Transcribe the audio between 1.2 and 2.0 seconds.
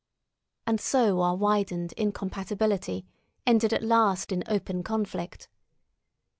our widened